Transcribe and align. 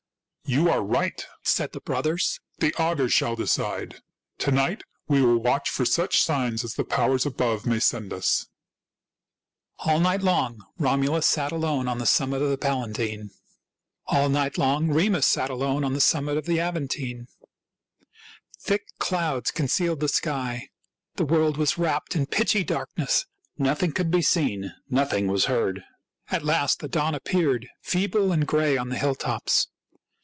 "You 0.61 0.69
are 0.69 0.83
right," 0.83 1.25
said 1.43 1.71
the 1.71 1.79
brothers;" 1.79 2.41
the 2.59 2.73
augurs 2.73 3.13
shall 3.13 3.37
decide. 3.37 4.01
To 4.39 4.51
night 4.51 4.83
we 5.07 5.21
will 5.21 5.37
watch 5.37 5.69
for 5.69 5.85
such 5.85 6.21
signs 6.21 6.65
as 6.65 6.73
the 6.73 6.83
powers 6.83 7.25
above 7.25 7.65
may 7.65 7.79
send 7.79 8.11
us." 8.11 8.47
All 9.77 10.01
night 10.01 10.21
long 10.21 10.61
Romulus 10.77 11.25
sat 11.25 11.53
alone 11.53 11.87
on 11.87 11.99
the 11.99 12.05
sum 12.05 12.31
mit 12.31 12.41
of 12.41 12.49
the 12.49 12.57
Palatine; 12.57 13.29
all 14.07 14.27
night 14.27 14.57
long 14.57 14.89
Remus 14.89 15.25
sat 15.25 15.49
alone 15.49 15.85
on 15.85 15.93
the 15.93 16.01
summit 16.01 16.35
of 16.35 16.45
the 16.47 16.59
Aventine. 16.59 17.27
Thick 18.59 18.83
clouds 18.99 19.51
concealed 19.51 20.01
the 20.01 20.09
sky; 20.09 20.67
the 21.15 21.23
world 21.25 21.55
was 21.55 21.77
wrapped 21.77 22.13
in 22.13 22.25
pitchy 22.25 22.65
darkness; 22.65 23.25
nothing 23.57 23.93
could 23.93 24.11
be 24.11 24.21
seen; 24.21 24.73
nothing 24.89 25.27
was 25.27 25.45
heard. 25.45 25.83
At 26.29 26.43
last 26.43 26.81
the 26.81 26.89
dawn 26.89 27.15
appeared, 27.15 27.69
feeble 27.81 28.33
and 28.33 28.45
gray 28.45 28.75
on 28.75 28.89
the 28.89 28.97
hilltops. 28.99 29.69